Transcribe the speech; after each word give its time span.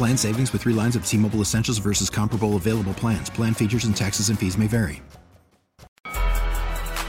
Plan 0.00 0.16
savings 0.16 0.50
with 0.54 0.62
three 0.62 0.72
lines 0.72 0.96
of 0.96 1.04
T 1.04 1.18
Mobile 1.18 1.42
Essentials 1.42 1.76
versus 1.76 2.08
comparable 2.08 2.56
available 2.56 2.94
plans. 2.94 3.28
Plan 3.28 3.52
features 3.52 3.84
and 3.84 3.94
taxes 3.94 4.30
and 4.30 4.38
fees 4.38 4.56
may 4.56 4.66
vary. 4.66 5.02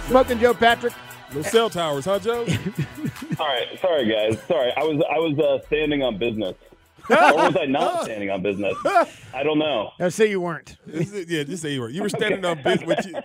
Smoking 0.07 0.39
Joe 0.39 0.53
Patrick. 0.53 0.91
No 1.33 1.41
cell 1.41 1.69
towers, 1.69 2.03
huh, 2.03 2.19
Joe? 2.19 2.39
All 3.39 3.47
right, 3.47 3.79
sorry, 3.79 4.09
guys. 4.09 4.37
Sorry, 4.45 4.73
I 4.75 4.83
was 4.83 5.01
I 5.09 5.19
was 5.19 5.39
uh, 5.39 5.65
standing 5.67 6.03
on 6.03 6.17
business. 6.17 6.53
or 7.09 7.15
was 7.15 7.55
I 7.55 7.65
not 7.65 8.03
standing 8.03 8.29
on 8.29 8.41
business? 8.41 8.75
I 9.33 9.41
don't 9.41 9.57
know. 9.57 9.91
I 9.97 10.09
say 10.09 10.29
you 10.29 10.41
weren't. 10.41 10.75
yeah, 10.85 11.43
just 11.43 11.63
say 11.63 11.71
you 11.71 11.79
were. 11.79 11.89
You 11.89 12.01
were 12.01 12.09
standing 12.09 12.43
on 12.43 12.61
business. 12.61 13.05
You... 13.05 13.15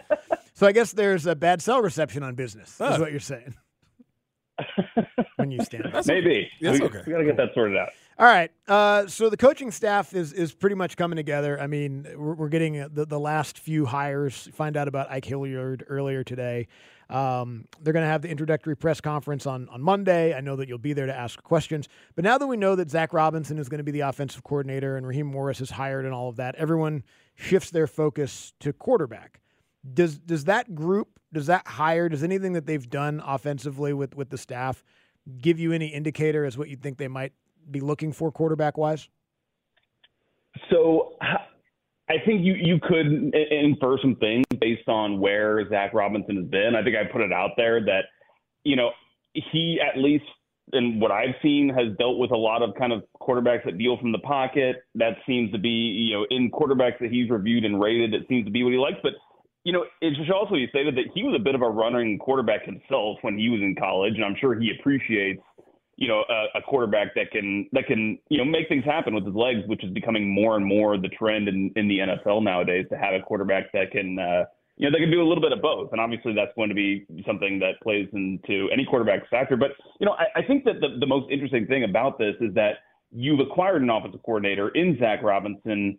So 0.54 0.68
I 0.68 0.70
guess 0.70 0.92
there's 0.92 1.26
a 1.26 1.34
bad 1.34 1.60
cell 1.60 1.82
reception 1.82 2.22
on 2.22 2.36
business. 2.36 2.76
Huh. 2.78 2.92
Is 2.92 2.98
what 3.00 3.10
you're 3.10 3.18
saying. 3.18 3.56
when 5.34 5.50
you 5.50 5.64
stand. 5.64 5.90
That's 5.92 6.06
Maybe. 6.06 6.30
Okay. 6.30 6.48
That's 6.60 6.78
we, 6.78 6.86
okay. 6.86 7.02
We 7.04 7.12
got 7.14 7.18
to 7.18 7.24
get 7.24 7.36
that 7.38 7.52
sorted 7.52 7.76
out. 7.76 7.88
All 8.18 8.26
right. 8.26 8.50
Uh, 8.66 9.06
so 9.08 9.28
the 9.28 9.36
coaching 9.36 9.70
staff 9.70 10.14
is 10.14 10.32
is 10.32 10.54
pretty 10.54 10.74
much 10.74 10.96
coming 10.96 11.16
together. 11.16 11.60
I 11.60 11.66
mean, 11.66 12.06
we're, 12.16 12.32
we're 12.32 12.48
getting 12.48 12.88
the, 12.90 13.04
the 13.04 13.20
last 13.20 13.58
few 13.58 13.84
hires. 13.84 14.48
Find 14.54 14.74
out 14.78 14.88
about 14.88 15.10
Ike 15.10 15.26
Hilliard 15.26 15.84
earlier 15.86 16.24
today. 16.24 16.68
Um, 17.10 17.66
they're 17.82 17.92
going 17.92 18.04
to 18.04 18.08
have 18.10 18.22
the 18.22 18.30
introductory 18.30 18.74
press 18.74 19.02
conference 19.02 19.46
on, 19.46 19.68
on 19.68 19.82
Monday. 19.82 20.34
I 20.34 20.40
know 20.40 20.56
that 20.56 20.66
you'll 20.66 20.78
be 20.78 20.94
there 20.94 21.04
to 21.04 21.14
ask 21.14 21.42
questions. 21.42 21.88
But 22.14 22.24
now 22.24 22.38
that 22.38 22.46
we 22.46 22.56
know 22.56 22.74
that 22.74 22.90
Zach 22.90 23.12
Robinson 23.12 23.58
is 23.58 23.68
going 23.68 23.78
to 23.78 23.84
be 23.84 23.92
the 23.92 24.00
offensive 24.00 24.42
coordinator 24.42 24.96
and 24.96 25.06
Raheem 25.06 25.26
Morris 25.26 25.60
is 25.60 25.70
hired 25.70 26.06
and 26.06 26.14
all 26.14 26.30
of 26.30 26.36
that, 26.36 26.54
everyone 26.54 27.04
shifts 27.34 27.70
their 27.70 27.86
focus 27.86 28.54
to 28.60 28.72
quarterback. 28.72 29.40
Does 29.92 30.18
does 30.18 30.44
that 30.44 30.74
group, 30.74 31.20
does 31.34 31.46
that 31.46 31.66
hire, 31.66 32.08
does 32.08 32.24
anything 32.24 32.54
that 32.54 32.64
they've 32.64 32.88
done 32.88 33.22
offensively 33.24 33.92
with, 33.92 34.16
with 34.16 34.30
the 34.30 34.38
staff 34.38 34.82
give 35.38 35.60
you 35.60 35.72
any 35.72 35.88
indicator 35.88 36.46
as 36.46 36.56
what 36.56 36.68
you 36.68 36.76
think 36.76 36.96
they 36.96 37.08
might 37.08 37.34
be 37.70 37.80
looking 37.80 38.12
for 38.12 38.30
quarterback 38.30 38.78
wise? 38.78 39.08
So 40.70 41.16
I 41.20 42.14
think 42.24 42.42
you, 42.44 42.54
you 42.54 42.78
could 42.80 43.06
infer 43.06 43.98
some 44.00 44.16
things 44.16 44.44
based 44.60 44.88
on 44.88 45.20
where 45.20 45.68
Zach 45.68 45.92
Robinson 45.92 46.36
has 46.36 46.46
been. 46.46 46.74
I 46.74 46.82
think 46.82 46.96
I 46.96 47.04
put 47.10 47.20
it 47.20 47.32
out 47.32 47.50
there 47.56 47.84
that, 47.84 48.04
you 48.64 48.76
know, 48.76 48.90
he 49.34 49.80
at 49.80 49.98
least 50.00 50.24
in 50.72 50.98
what 50.98 51.10
I've 51.10 51.34
seen 51.42 51.68
has 51.68 51.96
dealt 51.98 52.18
with 52.18 52.30
a 52.30 52.36
lot 52.36 52.62
of 52.62 52.74
kind 52.76 52.92
of 52.92 53.04
quarterbacks 53.20 53.64
that 53.66 53.78
deal 53.78 53.98
from 53.98 54.12
the 54.12 54.18
pocket. 54.18 54.76
That 54.94 55.16
seems 55.26 55.52
to 55.52 55.58
be, 55.58 55.68
you 55.68 56.14
know, 56.14 56.26
in 56.30 56.50
quarterbacks 56.50 56.98
that 57.00 57.10
he's 57.10 57.28
reviewed 57.28 57.64
and 57.64 57.80
rated, 57.80 58.14
it 58.14 58.26
seems 58.28 58.46
to 58.46 58.50
be 58.50 58.62
what 58.62 58.72
he 58.72 58.78
likes. 58.78 58.98
But, 59.02 59.12
you 59.64 59.72
know, 59.72 59.84
it 60.00 60.14
should 60.16 60.32
also 60.32 60.54
be 60.54 60.66
stated 60.70 60.96
that 60.96 61.04
he 61.14 61.22
was 61.22 61.34
a 61.38 61.42
bit 61.42 61.54
of 61.54 61.62
a 61.62 61.68
running 61.68 62.18
quarterback 62.18 62.64
himself 62.64 63.18
when 63.22 63.36
he 63.36 63.48
was 63.48 63.60
in 63.60 63.74
college, 63.78 64.14
and 64.14 64.24
I'm 64.24 64.36
sure 64.40 64.58
he 64.58 64.72
appreciates– 64.78 65.42
you 65.96 66.08
know, 66.08 66.24
a, 66.28 66.58
a, 66.58 66.62
quarterback 66.62 67.14
that 67.14 67.30
can 67.30 67.68
that 67.72 67.86
can 67.86 68.18
you 68.28 68.38
know 68.38 68.44
make 68.44 68.68
things 68.68 68.84
happen 68.84 69.14
with 69.14 69.24
his 69.24 69.34
legs, 69.34 69.60
which 69.66 69.82
is 69.82 69.90
becoming 69.92 70.28
more 70.28 70.56
and 70.56 70.64
more 70.64 70.98
the 70.98 71.08
trend 71.08 71.48
in, 71.48 71.72
in 71.74 71.88
the 71.88 71.98
NFL 71.98 72.42
nowadays 72.42 72.86
to 72.90 72.98
have 72.98 73.14
a 73.14 73.20
quarterback 73.20 73.72
that 73.72 73.90
can 73.92 74.18
uh, 74.18 74.44
you 74.76 74.88
know 74.88 74.96
they 74.96 75.02
can 75.02 75.10
do 75.10 75.22
a 75.22 75.26
little 75.26 75.40
bit 75.40 75.52
of 75.52 75.62
both, 75.62 75.90
and 75.92 76.00
obviously 76.00 76.34
that's 76.34 76.52
going 76.54 76.68
to 76.68 76.74
be 76.74 77.06
something 77.26 77.58
that 77.60 77.80
plays 77.82 78.08
into 78.12 78.68
any 78.72 78.84
quarterback's 78.84 79.28
factor. 79.30 79.56
But 79.56 79.70
you 79.98 80.06
know, 80.06 80.12
I, 80.12 80.40
I 80.40 80.42
think 80.42 80.64
that 80.64 80.80
the, 80.80 80.98
the 81.00 81.06
most 81.06 81.30
interesting 81.30 81.66
thing 81.66 81.84
about 81.84 82.18
this 82.18 82.34
is 82.40 82.52
that 82.54 82.84
you've 83.10 83.40
acquired 83.40 83.82
an 83.82 83.88
offensive 83.88 84.22
coordinator 84.22 84.68
in 84.70 84.98
Zach 85.00 85.22
Robinson 85.22 85.98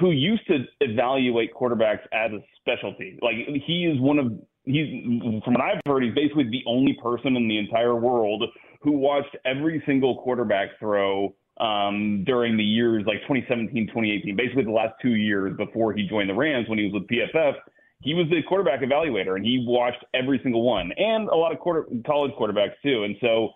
who 0.00 0.10
used 0.10 0.46
to 0.48 0.64
evaluate 0.80 1.54
quarterbacks 1.54 2.02
as 2.12 2.32
a 2.32 2.40
specialty. 2.60 3.18
Like 3.22 3.36
he 3.64 3.84
is 3.84 4.00
one 4.00 4.18
of 4.18 4.32
he's 4.64 5.42
from 5.44 5.54
what 5.54 5.62
I've 5.62 5.80
heard, 5.86 6.02
he's 6.02 6.14
basically 6.14 6.44
the 6.44 6.62
only 6.66 6.98
person 7.02 7.36
in 7.36 7.48
the 7.48 7.58
entire 7.58 7.94
world 7.94 8.44
who 8.82 8.92
watched 8.92 9.36
every 9.44 9.82
single 9.86 10.22
quarterback 10.22 10.68
throw 10.78 11.34
um, 11.58 12.24
during 12.26 12.56
the 12.56 12.64
years 12.64 13.04
like 13.06 13.20
2017, 13.22 13.86
2018, 13.86 14.36
basically 14.36 14.64
the 14.64 14.70
last 14.70 14.94
two 15.00 15.14
years 15.14 15.56
before 15.56 15.92
he 15.92 16.06
joined 16.06 16.28
the 16.28 16.34
Rams 16.34 16.68
when 16.68 16.78
he 16.78 16.84
was 16.84 16.94
with 16.94 17.08
PFF. 17.08 17.54
He 18.02 18.12
was 18.12 18.26
the 18.28 18.42
quarterback 18.46 18.80
evaluator, 18.80 19.36
and 19.36 19.44
he 19.44 19.64
watched 19.66 20.04
every 20.14 20.38
single 20.42 20.62
one, 20.62 20.92
and 20.98 21.28
a 21.28 21.34
lot 21.34 21.52
of 21.52 21.58
quarter, 21.58 21.86
college 22.06 22.32
quarterbacks 22.38 22.74
too. 22.82 23.04
And 23.04 23.16
so, 23.20 23.50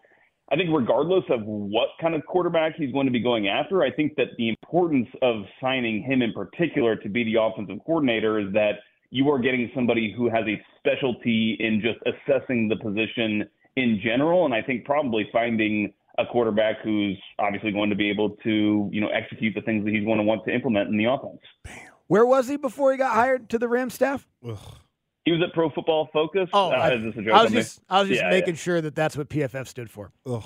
I 0.53 0.57
think 0.57 0.71
regardless 0.73 1.25
of 1.31 1.43
what 1.45 1.91
kind 2.01 2.15
of 2.15 2.27
quarterback 2.27 2.75
he's 2.77 2.91
going 2.91 3.07
to 3.07 3.13
be 3.13 3.21
going 3.21 3.47
after, 3.47 3.85
I 3.85 3.93
think 3.93 4.17
that 4.17 4.29
the 4.37 4.49
importance 4.49 5.07
of 5.23 5.45
signing 5.61 6.03
him 6.03 6.23
in 6.23 6.33
particular 6.33 6.97
to 6.97 7.09
be 7.09 7.23
the 7.23 7.41
offensive 7.41 7.79
coordinator 7.87 8.41
is 8.41 8.53
that 8.55 8.81
you 9.11 9.31
are 9.31 9.39
getting 9.39 9.71
somebody 9.75 10.13
who 10.17 10.29
has 10.29 10.45
a 10.49 10.61
specialty 10.79 11.57
in 11.61 11.81
just 11.81 11.99
assessing 12.07 12.69
the 12.69 12.77
position 12.77 13.49
in 13.77 14.01
general. 14.03 14.45
And 14.45 14.55
I 14.55 14.63
think 14.63 14.85
probably 14.85 15.29
finding 15.33 15.93
a 16.19 16.27
quarterback 16.27 16.81
who's 16.83 17.19
obviously 17.39 17.73
going 17.73 17.91
to 17.91 17.97
be 17.97 18.11
able 18.11 18.31
to, 18.43 18.89
you 18.93 19.01
know, 19.01 19.09
execute 19.09 19.55
the 19.55 19.63
things 19.63 19.85
that 19.85 19.93
he's 19.93 20.05
going 20.05 20.19
to 20.19 20.25
want 20.25 20.45
to 20.45 20.55
implement 20.55 20.89
in 20.89 20.97
the 20.97 21.05
offense. 21.05 21.41
Where 22.09 22.27
was 22.27 22.49
he 22.49 22.57
before 22.57 22.93
he 22.93 22.99
got 22.99 23.13
hired 23.13 23.49
to 23.51 23.59
the 23.59 23.69
Rams 23.69 23.95
staff? 23.95 24.27
Ugh. 24.47 24.59
He 25.25 25.33
was 25.33 25.43
at 25.47 25.53
Pro 25.53 25.71
Football 25.71 26.09
Focus. 26.13 26.49
Oh, 26.53 26.71
uh, 26.71 26.75
I, 26.75 26.89
I, 26.89 26.95
was 26.97 27.15
just, 27.15 27.81
I 27.89 28.01
was 28.01 28.09
just 28.09 28.23
yeah, 28.23 28.31
making 28.31 28.55
yeah. 28.55 28.61
sure 28.61 28.81
that 28.81 28.95
that's 28.95 29.17
what 29.17 29.29
PFF 29.29 29.69
stood 29.69 29.91
for. 29.91 30.11
Ugh. 30.27 30.43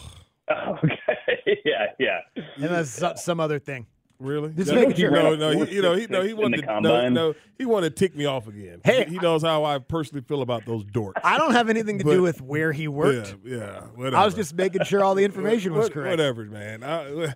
okay. 0.50 0.98
yeah, 1.64 1.86
yeah. 1.98 2.18
And 2.56 2.64
that's 2.64 3.24
some 3.24 3.40
other 3.40 3.58
thing. 3.58 3.86
Really? 4.24 4.52
Just 4.54 4.72
no, 4.72 4.76
making 4.76 4.96
sure. 4.96 5.10
No, 5.10 5.34
no, 5.34 5.50
he, 5.50 5.74
you 5.74 5.82
know, 5.82 5.94
he, 5.94 6.06
no, 6.06 6.22
he 6.22 6.32
wanted 6.32 6.62
to, 6.62 6.80
no, 6.80 7.08
no, 7.10 7.34
he 7.58 7.66
wanted 7.66 7.94
to 7.94 7.94
tick 7.94 8.16
me 8.16 8.24
off 8.24 8.48
again. 8.48 8.80
Hey, 8.82 9.04
he, 9.04 9.12
he 9.12 9.18
knows 9.18 9.42
how 9.42 9.64
I 9.64 9.78
personally 9.78 10.24
feel 10.26 10.40
about 10.40 10.64
those 10.64 10.82
dorks. 10.84 11.20
I 11.22 11.36
don't 11.36 11.52
have 11.52 11.68
anything 11.68 11.98
to 11.98 12.04
but, 12.04 12.12
do 12.12 12.22
with 12.22 12.40
where 12.40 12.72
he 12.72 12.88
worked. 12.88 13.36
Yeah, 13.44 13.56
yeah, 13.56 13.80
whatever. 13.94 14.16
I 14.16 14.24
was 14.24 14.34
just 14.34 14.54
making 14.54 14.84
sure 14.84 15.04
all 15.04 15.14
the 15.14 15.24
information 15.26 15.74
was 15.74 15.90
correct. 15.90 16.10
Whatever, 16.10 16.44
man. 16.46 16.82
I, 16.82 17.24
uh, 17.24 17.32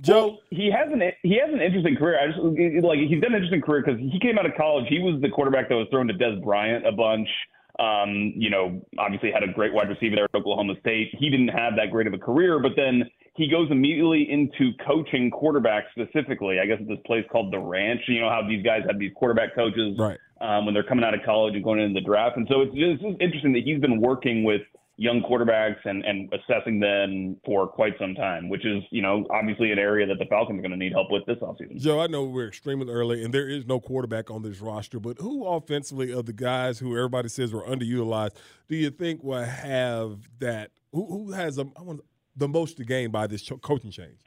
Joe, 0.00 0.26
well, 0.26 0.38
he 0.50 0.70
has 0.70 0.92
an 0.92 1.02
he 1.22 1.40
has 1.44 1.52
an 1.52 1.60
interesting 1.60 1.96
career. 1.96 2.20
I 2.22 2.28
just 2.28 2.38
like 2.84 2.98
he's 3.00 3.20
got 3.20 3.30
an 3.30 3.34
interesting 3.34 3.62
career 3.62 3.82
because 3.84 4.00
he 4.00 4.20
came 4.20 4.38
out 4.38 4.46
of 4.46 4.52
college. 4.56 4.86
He 4.88 5.00
was 5.00 5.20
the 5.20 5.28
quarterback 5.28 5.68
that 5.70 5.74
was 5.74 5.88
thrown 5.90 6.06
to 6.06 6.14
Dez 6.14 6.42
Bryant 6.42 6.86
a 6.86 6.92
bunch. 6.92 7.28
Um, 7.80 8.32
you 8.36 8.48
know, 8.48 8.80
obviously 8.96 9.32
had 9.32 9.42
a 9.42 9.52
great 9.52 9.74
wide 9.74 9.88
receiver 9.88 10.14
there 10.16 10.24
at 10.24 10.34
Oklahoma 10.34 10.74
State. 10.80 11.14
He 11.18 11.28
didn't 11.28 11.48
have 11.48 11.74
that 11.76 11.90
great 11.90 12.06
of 12.06 12.14
a 12.14 12.18
career, 12.18 12.58
but 12.58 12.72
then 12.74 13.10
he 13.36 13.48
goes 13.48 13.68
immediately 13.70 14.28
into 14.30 14.72
coaching 14.86 15.30
quarterbacks 15.30 15.90
specifically. 15.92 16.58
I 16.60 16.66
guess 16.66 16.78
at 16.80 16.88
this 16.88 16.98
place 17.06 17.24
called 17.30 17.52
the 17.52 17.58
Ranch. 17.58 18.00
You 18.08 18.20
know 18.20 18.30
how 18.30 18.42
these 18.46 18.64
guys 18.64 18.82
have 18.86 18.98
these 18.98 19.12
quarterback 19.14 19.54
coaches 19.54 19.96
right. 19.98 20.18
um, 20.40 20.64
when 20.64 20.74
they're 20.74 20.82
coming 20.82 21.04
out 21.04 21.14
of 21.14 21.20
college 21.24 21.54
and 21.54 21.62
going 21.62 21.80
into 21.80 22.00
the 22.00 22.04
draft. 22.04 22.36
And 22.36 22.46
so 22.50 22.62
it's 22.62 22.72
just 22.72 23.04
it's 23.04 23.20
interesting 23.20 23.52
that 23.52 23.62
he's 23.64 23.80
been 23.80 24.00
working 24.00 24.44
with 24.44 24.62
young 24.98 25.20
quarterbacks 25.20 25.76
and, 25.84 26.04
and 26.06 26.32
assessing 26.32 26.80
them 26.80 27.36
for 27.44 27.68
quite 27.68 27.92
some 28.00 28.14
time, 28.14 28.48
which 28.48 28.64
is, 28.64 28.82
you 28.90 29.02
know, 29.02 29.26
obviously 29.30 29.70
an 29.70 29.78
area 29.78 30.06
that 30.06 30.18
the 30.18 30.24
Falcons 30.24 30.58
are 30.58 30.62
going 30.62 30.70
to 30.70 30.76
need 30.76 30.92
help 30.92 31.10
with 31.10 31.24
this 31.26 31.36
offseason. 31.42 31.76
Joe, 31.76 32.00
I 32.00 32.06
know 32.06 32.24
we're 32.24 32.48
extremely 32.48 32.90
early 32.90 33.22
and 33.22 33.32
there 33.32 33.46
is 33.46 33.66
no 33.66 33.78
quarterback 33.78 34.30
on 34.30 34.42
this 34.42 34.60
roster, 34.60 34.98
but 34.98 35.18
who 35.18 35.46
offensively 35.46 36.12
of 36.12 36.24
the 36.24 36.32
guys 36.32 36.78
who 36.78 36.96
everybody 36.96 37.28
says 37.28 37.52
were 37.52 37.64
underutilized 37.64 38.36
do 38.68 38.76
you 38.76 38.90
think 38.90 39.22
will 39.22 39.44
have 39.44 40.28
that? 40.38 40.70
Who, 40.92 41.06
who 41.06 41.32
has 41.32 41.58
a, 41.58 41.66
I 41.76 41.82
want 41.82 42.00
the 42.36 42.48
most 42.48 42.76
to 42.76 42.84
gain 42.84 43.10
by 43.10 43.26
this 43.26 43.50
coaching 43.62 43.90
change? 43.90 44.18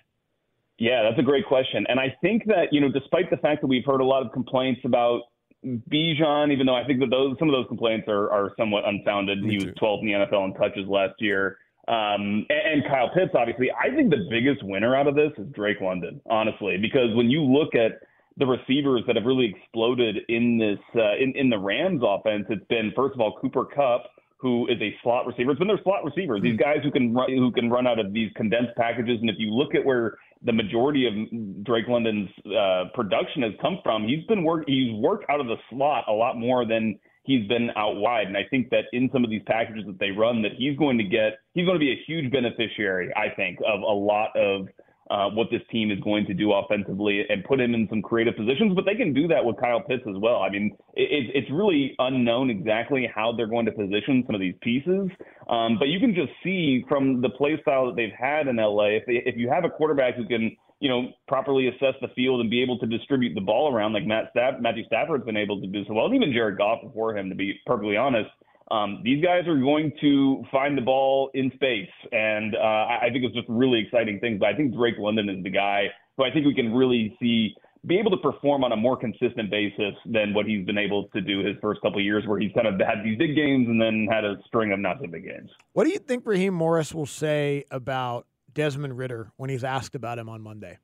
Yeah, 0.77 1.03
that's 1.03 1.19
a 1.19 1.23
great 1.23 1.45
question. 1.45 1.85
And 1.89 1.99
I 1.99 2.15
think 2.21 2.45
that, 2.45 2.71
you 2.71 2.79
know, 2.79 2.89
despite 2.89 3.29
the 3.29 3.37
fact 3.37 3.61
that 3.61 3.67
we've 3.67 3.85
heard 3.85 3.99
a 3.99 4.05
lot 4.05 4.25
of 4.25 4.31
complaints 4.31 4.81
about 4.85 5.23
Bijan, 5.65 6.53
even 6.53 6.65
though 6.65 6.75
I 6.75 6.85
think 6.85 7.01
that 7.01 7.09
those 7.09 7.35
some 7.37 7.49
of 7.49 7.53
those 7.53 7.67
complaints 7.67 8.07
are, 8.07 8.31
are 8.31 8.53
somewhat 8.57 8.87
unfounded. 8.87 9.43
Me 9.43 9.51
he 9.51 9.55
was 9.57 9.75
12th 9.75 10.01
in 10.01 10.07
the 10.07 10.13
NFL 10.13 10.45
in 10.45 10.53
touches 10.53 10.87
last 10.87 11.15
year. 11.19 11.57
Um, 11.89 12.45
and, 12.49 12.81
and 12.81 12.83
Kyle 12.85 13.09
Pitts, 13.13 13.31
obviously, 13.33 13.69
I 13.71 13.93
think 13.93 14.09
the 14.09 14.25
biggest 14.29 14.63
winner 14.63 14.95
out 14.95 15.07
of 15.07 15.15
this 15.15 15.31
is 15.37 15.47
Drake 15.51 15.81
London, 15.81 16.21
honestly, 16.29 16.77
because 16.77 17.13
when 17.15 17.29
you 17.29 17.41
look 17.41 17.75
at 17.75 17.99
the 18.37 18.45
receivers 18.45 19.01
that 19.07 19.17
have 19.17 19.25
really 19.25 19.53
exploded 19.53 20.17
in 20.29 20.57
this 20.57 20.79
uh, 20.95 21.15
in 21.19 21.33
in 21.35 21.49
the 21.49 21.59
Rams 21.59 22.01
offense, 22.05 22.45
it's 22.49 22.65
been 22.69 22.93
first 22.95 23.15
of 23.15 23.19
all 23.19 23.37
Cooper 23.41 23.65
Kupp, 23.65 24.03
who 24.39 24.67
is 24.67 24.81
a 24.81 24.95
slot 25.03 25.27
receiver. 25.27 25.51
It's 25.51 25.59
been 25.59 25.67
their 25.67 25.83
slot 25.83 26.05
receivers, 26.05 26.41
these 26.41 26.57
guys 26.57 26.77
who 26.81 26.91
can 26.91 27.13
run, 27.13 27.29
who 27.29 27.51
can 27.51 27.69
run 27.69 27.85
out 27.85 27.99
of 27.99 28.13
these 28.13 28.31
condensed 28.35 28.75
packages. 28.77 29.17
And 29.19 29.29
if 29.29 29.35
you 29.37 29.51
look 29.51 29.75
at 29.75 29.83
where 29.83 30.17
the 30.43 30.53
majority 30.53 31.05
of 31.05 31.63
Drake 31.65 31.87
London's 31.89 32.29
uh, 32.45 32.85
production 32.93 33.43
has 33.43 33.51
come 33.61 33.79
from, 33.83 34.07
he's 34.07 34.25
been 34.27 34.43
work 34.43 34.63
he's 34.65 34.93
worked 34.93 35.29
out 35.29 35.41
of 35.41 35.47
the 35.47 35.57
slot 35.69 36.05
a 36.07 36.13
lot 36.13 36.37
more 36.37 36.65
than 36.65 36.97
he's 37.23 37.45
been 37.49 37.69
out 37.75 37.97
wide. 37.97 38.27
And 38.27 38.37
I 38.37 38.45
think 38.49 38.69
that 38.69 38.85
in 38.93 39.09
some 39.11 39.25
of 39.25 39.29
these 39.29 39.43
packages 39.45 39.83
that 39.87 39.99
they 39.99 40.11
run, 40.11 40.41
that 40.43 40.53
he's 40.57 40.77
going 40.77 40.97
to 40.97 41.03
get 41.03 41.39
he's 41.53 41.65
going 41.65 41.75
to 41.75 41.79
be 41.79 41.91
a 41.91 42.01
huge 42.07 42.31
beneficiary, 42.31 43.11
I 43.15 43.35
think, 43.35 43.59
of 43.67 43.81
a 43.81 43.93
lot 43.93 44.29
of 44.37 44.69
uh, 45.09 45.29
what 45.29 45.47
this 45.49 45.61
team 45.71 45.91
is 45.91 45.99
going 46.01 46.25
to 46.27 46.33
do 46.33 46.51
offensively 46.53 47.23
and 47.29 47.43
put 47.43 47.59
him 47.59 47.73
in 47.73 47.87
some 47.89 48.01
creative 48.01 48.35
positions. 48.35 48.73
But 48.75 48.85
they 48.85 48.95
can 48.95 49.13
do 49.13 49.27
that 49.27 49.43
with 49.43 49.57
Kyle 49.59 49.81
Pitts 49.81 50.03
as 50.07 50.15
well. 50.17 50.41
I 50.41 50.49
mean, 50.49 50.77
it, 50.93 51.31
it's 51.33 51.49
really 51.51 51.95
unknown 51.97 52.49
exactly 52.49 53.09
how 53.13 53.33
they're 53.35 53.47
going 53.47 53.65
to 53.65 53.71
position 53.71 54.23
some 54.27 54.35
of 54.35 54.41
these 54.41 54.55
pieces. 54.61 55.09
Um, 55.49 55.77
but 55.79 55.87
you 55.87 55.99
can 55.99 56.13
just 56.13 56.31
see 56.43 56.85
from 56.87 57.21
the 57.21 57.29
play 57.29 57.59
style 57.61 57.87
that 57.87 57.95
they've 57.95 58.13
had 58.17 58.47
in 58.47 58.57
LA, 58.57 58.97
if, 59.01 59.05
they, 59.07 59.23
if 59.25 59.35
you 59.35 59.49
have 59.49 59.65
a 59.65 59.69
quarterback 59.69 60.15
who 60.15 60.27
can, 60.27 60.55
you 60.79 60.89
know, 60.89 61.07
properly 61.27 61.67
assess 61.67 61.95
the 62.01 62.09
field 62.15 62.39
and 62.41 62.49
be 62.49 62.61
able 62.61 62.77
to 62.77 62.85
distribute 62.85 63.33
the 63.33 63.41
ball 63.41 63.73
around 63.73 63.93
like 63.93 64.05
Matt 64.05 64.25
Staff, 64.29 64.55
Matthew 64.61 64.85
Stafford's 64.85 65.25
been 65.25 65.37
able 65.37 65.59
to 65.59 65.67
do 65.67 65.83
so 65.85 65.93
well, 65.93 66.05
and 66.05 66.15
even 66.15 66.31
Jared 66.31 66.57
Goff 66.57 66.83
before 66.83 67.17
him, 67.17 67.29
to 67.29 67.35
be 67.35 67.59
perfectly 67.65 67.97
honest. 67.97 68.29
Um, 68.71 69.01
these 69.03 69.23
guys 69.23 69.47
are 69.47 69.57
going 69.57 69.91
to 70.01 70.43
find 70.51 70.77
the 70.77 70.81
ball 70.81 71.31
in 71.33 71.51
space, 71.55 71.89
and 72.11 72.55
uh, 72.55 72.59
I, 72.59 73.07
I 73.07 73.09
think 73.11 73.25
it's 73.25 73.33
just 73.33 73.47
really 73.49 73.79
exciting 73.79 74.19
things. 74.19 74.39
But 74.39 74.49
I 74.49 74.53
think 74.55 74.75
Drake 74.75 74.95
London 74.99 75.27
is 75.29 75.43
the 75.43 75.49
guy 75.49 75.87
who 76.17 76.23
I 76.23 76.31
think 76.31 76.45
we 76.45 76.53
can 76.53 76.73
really 76.73 77.15
see 77.19 77.55
be 77.85 77.97
able 77.97 78.11
to 78.11 78.17
perform 78.17 78.63
on 78.63 78.73
a 78.73 78.75
more 78.75 78.97
consistent 78.97 79.49
basis 79.49 79.93
than 80.05 80.33
what 80.33 80.45
he's 80.45 80.65
been 80.65 80.77
able 80.77 81.07
to 81.07 81.21
do 81.21 81.39
his 81.39 81.55
first 81.61 81.81
couple 81.81 81.97
of 81.97 82.03
years, 82.03 82.25
where 82.27 82.39
he's 82.39 82.51
kind 82.53 82.67
of 82.67 82.73
had 82.79 83.03
these 83.03 83.17
big 83.17 83.35
games 83.35 83.67
and 83.67 83.81
then 83.81 84.07
had 84.11 84.25
a 84.25 84.35
string 84.45 84.71
of 84.73 84.79
not 84.79 84.97
so 85.01 85.07
big 85.07 85.23
games. 85.23 85.49
What 85.73 85.85
do 85.85 85.91
you 85.91 85.99
think 85.99 86.25
Raheem 86.25 86.53
Morris 86.53 86.93
will 86.93 87.05
say 87.05 87.63
about 87.71 88.27
Desmond 88.53 88.97
Ridder 88.97 89.31
when 89.37 89.49
he's 89.49 89.63
asked 89.63 89.95
about 89.95 90.19
him 90.19 90.27
on 90.27 90.41
Monday? 90.41 90.77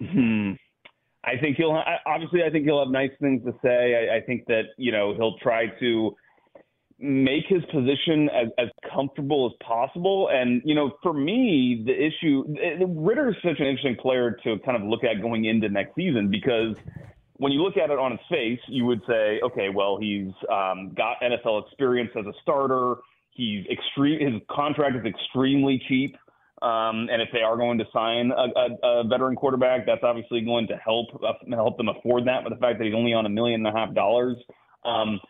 Hmm. 0.00 0.52
I 1.24 1.36
think 1.40 1.56
he'll 1.56 1.82
obviously. 2.06 2.42
I 2.44 2.50
think 2.50 2.64
he'll 2.64 2.78
have 2.78 2.92
nice 2.92 3.10
things 3.20 3.42
to 3.44 3.52
say. 3.62 4.10
I, 4.10 4.16
I 4.16 4.20
think 4.20 4.46
that 4.46 4.62
you 4.76 4.92
know 4.92 5.14
he'll 5.14 5.36
try 5.38 5.66
to 5.80 6.16
make 6.98 7.44
his 7.46 7.64
position 7.66 8.28
as, 8.30 8.48
as 8.58 8.68
comfortable 8.92 9.46
as 9.46 9.66
possible. 9.66 10.28
And, 10.32 10.62
you 10.64 10.74
know, 10.74 10.92
for 11.02 11.12
me, 11.12 11.82
the 11.86 11.94
issue, 11.94 12.44
Ridder 12.86 13.30
is 13.30 13.36
such 13.42 13.60
an 13.60 13.66
interesting 13.66 13.96
player 13.96 14.36
to 14.44 14.58
kind 14.64 14.76
of 14.76 14.88
look 14.88 15.04
at 15.04 15.22
going 15.22 15.44
into 15.44 15.68
next 15.68 15.94
season 15.94 16.30
because 16.30 16.76
when 17.36 17.52
you 17.52 17.62
look 17.62 17.76
at 17.76 17.90
it 17.90 17.98
on 17.98 18.12
its 18.12 18.22
face, 18.28 18.58
you 18.66 18.84
would 18.84 19.00
say, 19.08 19.40
okay, 19.44 19.68
well, 19.72 19.96
he's 20.00 20.32
um, 20.52 20.92
got 20.96 21.20
NFL 21.22 21.66
experience 21.66 22.10
as 22.18 22.26
a 22.26 22.32
starter. 22.42 22.96
He's 23.30 23.64
extreme. 23.66 24.32
His 24.32 24.42
contract 24.50 24.96
is 24.96 25.04
extremely 25.04 25.80
cheap. 25.88 26.16
Um, 26.60 27.08
and 27.08 27.22
if 27.22 27.28
they 27.32 27.42
are 27.42 27.56
going 27.56 27.78
to 27.78 27.84
sign 27.92 28.32
a, 28.32 28.46
a, 28.58 29.02
a, 29.02 29.04
veteran 29.04 29.36
quarterback, 29.36 29.86
that's 29.86 30.02
obviously 30.02 30.40
going 30.40 30.66
to 30.66 30.76
help 30.76 31.06
uh, 31.24 31.34
help 31.54 31.76
them 31.76 31.88
afford 31.88 32.26
that. 32.26 32.42
But 32.42 32.50
the 32.50 32.56
fact 32.56 32.78
that 32.78 32.84
he's 32.84 32.94
only 32.96 33.14
on 33.14 33.26
a 33.26 33.28
million 33.28 33.64
and 33.64 33.76
a 33.76 33.78
half 33.78 33.94
dollars, 33.94 34.36
um, 34.84 35.20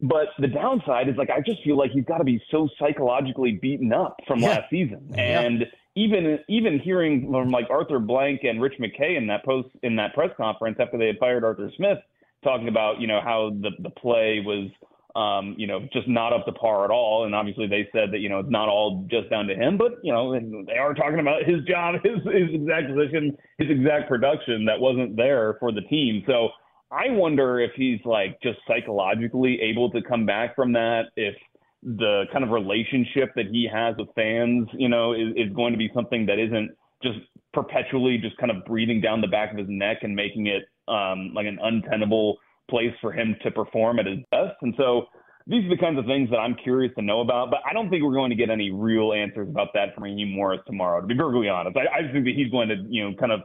but 0.00 0.28
the 0.38 0.48
downside 0.48 1.08
is 1.08 1.16
like 1.16 1.30
I 1.30 1.40
just 1.40 1.62
feel 1.62 1.76
like 1.76 1.90
he's 1.92 2.04
got 2.04 2.18
to 2.18 2.24
be 2.24 2.42
so 2.50 2.68
psychologically 2.78 3.52
beaten 3.52 3.92
up 3.92 4.16
from 4.26 4.40
yeah. 4.40 4.48
last 4.48 4.70
season, 4.70 5.10
yeah. 5.14 5.40
and 5.40 5.64
even 5.96 6.38
even 6.48 6.80
hearing 6.80 7.30
from 7.30 7.50
like 7.50 7.66
Arthur 7.70 7.98
Blank 7.98 8.40
and 8.42 8.60
Rich 8.60 8.74
McKay 8.80 9.16
in 9.16 9.28
that 9.28 9.44
post 9.44 9.68
in 9.82 9.96
that 9.96 10.14
press 10.14 10.30
conference 10.36 10.78
after 10.80 10.98
they 10.98 11.06
had 11.06 11.18
fired 11.18 11.44
Arthur 11.44 11.70
Smith, 11.76 11.98
talking 12.42 12.68
about 12.68 13.00
you 13.00 13.06
know 13.06 13.20
how 13.22 13.50
the 13.60 13.70
the 13.80 13.90
play 13.90 14.42
was 14.44 14.70
um, 15.14 15.54
you 15.56 15.66
know 15.66 15.80
just 15.92 16.08
not 16.08 16.32
up 16.32 16.44
to 16.46 16.52
par 16.52 16.84
at 16.84 16.90
all, 16.90 17.24
and 17.24 17.34
obviously 17.34 17.68
they 17.68 17.88
said 17.92 18.10
that 18.12 18.18
you 18.18 18.28
know 18.28 18.40
it's 18.40 18.50
not 18.50 18.68
all 18.68 19.06
just 19.08 19.30
down 19.30 19.46
to 19.46 19.54
him, 19.54 19.78
but 19.78 19.92
you 20.02 20.12
know 20.12 20.36
they 20.66 20.76
are 20.76 20.94
talking 20.94 21.20
about 21.20 21.44
his 21.44 21.64
job, 21.64 21.94
his 22.02 22.18
his 22.24 22.52
exact 22.52 22.88
position, 22.88 23.36
his 23.58 23.70
exact 23.70 24.08
production 24.08 24.64
that 24.64 24.80
wasn't 24.80 25.16
there 25.16 25.56
for 25.60 25.72
the 25.72 25.82
team, 25.82 26.22
so. 26.26 26.50
I 26.94 27.10
wonder 27.10 27.60
if 27.60 27.72
he's 27.74 27.98
like 28.04 28.40
just 28.40 28.58
psychologically 28.68 29.58
able 29.60 29.90
to 29.90 30.00
come 30.02 30.26
back 30.26 30.54
from 30.54 30.72
that, 30.74 31.06
if 31.16 31.34
the 31.82 32.24
kind 32.32 32.44
of 32.44 32.50
relationship 32.50 33.34
that 33.34 33.46
he 33.50 33.68
has 33.72 33.96
with 33.98 34.08
fans, 34.14 34.68
you 34.72 34.88
know, 34.88 35.12
is, 35.12 35.34
is 35.36 35.52
going 35.54 35.72
to 35.72 35.78
be 35.78 35.90
something 35.94 36.24
that 36.26 36.38
isn't 36.38 36.70
just 37.02 37.18
perpetually 37.52 38.18
just 38.18 38.36
kind 38.38 38.50
of 38.50 38.64
breathing 38.64 39.00
down 39.00 39.20
the 39.20 39.26
back 39.26 39.50
of 39.50 39.58
his 39.58 39.66
neck 39.68 39.98
and 40.02 40.14
making 40.14 40.46
it 40.46 40.62
um, 40.88 41.32
like 41.34 41.46
an 41.46 41.58
untenable 41.62 42.38
place 42.70 42.94
for 43.00 43.12
him 43.12 43.36
to 43.42 43.50
perform 43.50 43.98
at 43.98 44.06
his 44.06 44.18
best. 44.30 44.56
And 44.62 44.72
so 44.76 45.06
these 45.46 45.64
are 45.66 45.68
the 45.68 45.76
kinds 45.76 45.98
of 45.98 46.06
things 46.06 46.30
that 46.30 46.38
I'm 46.38 46.54
curious 46.62 46.92
to 46.96 47.02
know 47.02 47.20
about, 47.20 47.50
but 47.50 47.60
I 47.68 47.74
don't 47.74 47.90
think 47.90 48.02
we're 48.02 48.14
going 48.14 48.30
to 48.30 48.36
get 48.36 48.50
any 48.50 48.70
real 48.70 49.12
answers 49.12 49.48
about 49.48 49.68
that 49.74 49.94
from 49.94 50.04
Raheem 50.04 50.30
Morris 50.30 50.60
tomorrow, 50.66 51.00
to 51.00 51.06
be 51.06 51.14
perfectly 51.14 51.48
honest. 51.48 51.76
I, 51.76 51.98
I 51.98 52.02
just 52.02 52.14
think 52.14 52.24
that 52.24 52.34
he's 52.34 52.50
going 52.50 52.68
to, 52.68 52.76
you 52.88 53.04
know, 53.04 53.16
kind 53.16 53.32
of 53.32 53.40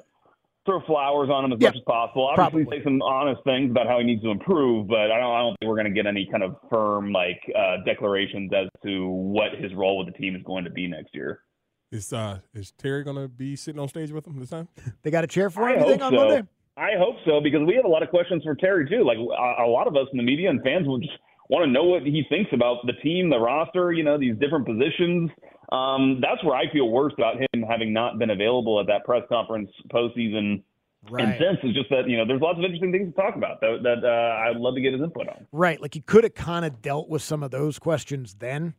throw 0.69 0.81
flowers 0.85 1.29
on 1.29 1.45
him 1.45 1.53
as 1.53 1.59
much 1.59 1.75
as 1.75 1.81
possible. 1.81 2.27
Obviously, 2.27 2.63
probably. 2.63 2.79
say 2.79 2.83
some 2.83 3.01
honest 3.01 3.43
things 3.43 3.71
about 3.71 3.87
how 3.87 3.97
he 3.99 4.05
needs 4.05 4.21
to 4.21 4.29
improve, 4.29 4.87
but 4.87 5.11
I 5.11 5.19
don't, 5.19 5.33
I 5.33 5.39
don't 5.39 5.55
think 5.59 5.69
we're 5.69 5.75
going 5.75 5.87
to 5.87 5.93
get 5.93 6.05
any 6.05 6.27
kind 6.31 6.43
of 6.43 6.55
firm 6.69 7.11
like 7.11 7.41
uh, 7.57 7.77
declarations 7.85 8.51
as 8.53 8.69
to 8.83 9.07
what 9.07 9.53
his 9.59 9.73
role 9.73 9.97
with 9.97 10.13
the 10.13 10.19
team 10.19 10.35
is 10.35 10.43
going 10.43 10.63
to 10.65 10.69
be 10.69 10.87
next 10.87 11.15
year. 11.15 11.41
Is 11.91 12.13
uh 12.13 12.39
is 12.53 12.71
Terry 12.77 13.03
going 13.03 13.15
to 13.15 13.27
be 13.27 13.55
sitting 13.55 13.81
on 13.81 13.87
stage 13.87 14.11
with 14.11 14.27
him 14.27 14.39
this 14.39 14.51
time? 14.51 14.67
they 15.01 15.09
got 15.09 15.23
a 15.23 15.27
chair 15.27 15.49
for 15.49 15.67
him. 15.67 15.79
I 15.79 15.81
hope 15.81 16.01
on 16.01 16.11
so. 16.11 16.17
Monday? 16.17 16.47
I 16.77 16.91
hope 16.97 17.15
so 17.25 17.41
because 17.41 17.61
we 17.65 17.75
have 17.75 17.85
a 17.85 17.89
lot 17.89 18.03
of 18.03 18.09
questions 18.09 18.43
for 18.43 18.53
Terry 18.53 18.87
too. 18.87 19.03
Like 19.03 19.17
a, 19.17 19.63
a 19.63 19.67
lot 19.67 19.87
of 19.87 19.95
us 19.95 20.05
in 20.11 20.17
the 20.17 20.23
media 20.23 20.51
and 20.51 20.61
fans 20.61 20.87
will 20.87 20.99
just 20.99 21.17
want 21.49 21.65
to 21.65 21.71
know 21.71 21.83
what 21.83 22.03
he 22.03 22.23
thinks 22.29 22.51
about 22.53 22.85
the 22.85 22.93
team, 23.01 23.31
the 23.31 23.39
roster, 23.39 23.91
you 23.91 24.03
know, 24.03 24.19
these 24.19 24.37
different 24.37 24.67
positions. 24.67 25.31
Um, 25.71 26.19
that's 26.21 26.43
where 26.43 26.55
I 26.55 26.71
feel 26.71 26.89
worse 26.89 27.13
about 27.13 27.35
him 27.37 27.63
having 27.67 27.93
not 27.93 28.17
been 28.17 28.31
available 28.31 28.79
at 28.79 28.87
that 28.87 29.05
press 29.05 29.23
conference 29.29 29.69
postseason 29.93 30.63
Right. 31.09 31.23
And 31.23 31.35
since 31.39 31.59
it's 31.63 31.77
just 31.77 31.89
that 31.91 32.09
you 32.09 32.17
know 32.17 32.25
there's 32.25 32.41
lots 32.41 32.57
of 32.57 32.63
interesting 32.63 32.91
things 32.91 33.13
to 33.13 33.21
talk 33.21 33.35
about 33.35 33.61
that, 33.61 33.79
that 33.83 34.03
uh, 34.03 34.49
I'd 34.49 34.57
love 34.57 34.75
to 34.75 34.81
get 34.81 34.93
his 34.93 35.01
input 35.01 35.29
on. 35.29 35.47
Right, 35.51 35.81
like 35.81 35.93
he 35.93 36.01
could 36.01 36.25
have 36.25 36.33
kind 36.33 36.65
of 36.65 36.81
dealt 36.81 37.07
with 37.07 37.21
some 37.21 37.41
of 37.41 37.51
those 37.51 37.79
questions 37.79 38.35
then, 38.39 38.73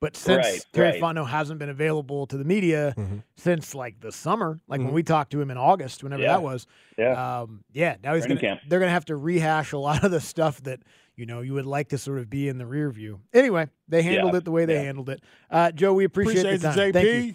but 0.00 0.16
since 0.16 0.46
right, 0.46 0.66
Terry 0.72 0.90
right. 0.92 1.02
Fontenot 1.02 1.28
hasn't 1.28 1.58
been 1.58 1.70
available 1.70 2.26
to 2.28 2.36
the 2.36 2.44
media 2.44 2.94
mm-hmm. 2.96 3.18
since 3.36 3.74
like 3.74 4.00
the 4.00 4.12
summer, 4.12 4.60
like 4.68 4.78
mm-hmm. 4.78 4.86
when 4.86 4.94
we 4.94 5.02
talked 5.02 5.32
to 5.32 5.40
him 5.40 5.50
in 5.50 5.56
August, 5.56 6.04
whenever 6.04 6.22
yeah. 6.22 6.32
that 6.32 6.42
was, 6.42 6.66
yeah, 6.96 7.40
um, 7.40 7.64
yeah. 7.72 7.96
Now 8.02 8.14
he's 8.14 8.26
gonna 8.26 8.40
camp. 8.40 8.60
they're 8.68 8.78
gonna 8.78 8.92
have 8.92 9.06
to 9.06 9.16
rehash 9.16 9.72
a 9.72 9.78
lot 9.78 10.04
of 10.04 10.10
the 10.10 10.20
stuff 10.20 10.62
that 10.62 10.80
you 11.16 11.26
know 11.26 11.40
you 11.40 11.54
would 11.54 11.66
like 11.66 11.88
to 11.88 11.98
sort 11.98 12.18
of 12.18 12.30
be 12.30 12.48
in 12.48 12.58
the 12.58 12.66
rear 12.66 12.90
view. 12.90 13.20
Anyway, 13.32 13.68
they 13.88 14.02
handled 14.02 14.34
yeah. 14.34 14.38
it 14.38 14.44
the 14.44 14.52
way 14.52 14.64
they 14.66 14.74
yeah. 14.74 14.82
handled 14.82 15.08
it. 15.08 15.22
Uh, 15.50 15.72
Joe, 15.72 15.94
we 15.94 16.04
appreciate, 16.04 16.46
appreciate 16.46 16.60
the 16.60 16.68
time. 16.68 16.78
JP. 16.78 16.92
Thank 16.92 17.26
you. 17.26 17.34